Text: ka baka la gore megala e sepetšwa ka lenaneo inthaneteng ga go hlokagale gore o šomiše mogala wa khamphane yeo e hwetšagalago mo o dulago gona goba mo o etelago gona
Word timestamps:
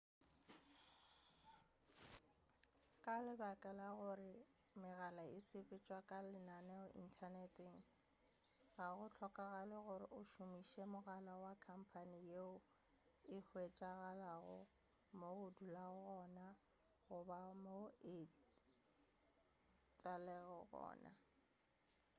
ka 3.03 3.15
baka 3.41 3.69
la 3.79 3.89
gore 3.99 4.33
megala 4.81 5.23
e 5.37 5.39
sepetšwa 5.49 5.99
ka 6.09 6.17
lenaneo 6.31 6.85
inthaneteng 7.01 7.77
ga 8.75 8.85
go 8.95 9.05
hlokagale 9.13 9.77
gore 9.87 10.05
o 10.17 10.19
šomiše 10.31 10.83
mogala 10.93 11.33
wa 11.43 11.53
khamphane 11.63 12.19
yeo 12.31 12.53
e 13.35 13.37
hwetšagalago 13.47 14.59
mo 15.19 15.29
o 15.45 15.47
dulago 15.57 15.99
gona 16.15 16.47
goba 17.07 17.39
mo 17.63 17.75
o 17.85 17.87
etelago 18.17 20.59
gona 20.71 21.11